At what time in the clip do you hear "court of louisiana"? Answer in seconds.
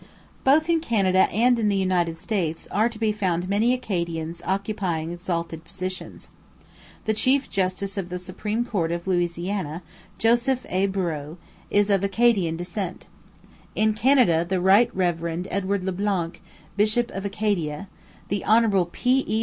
8.65-9.83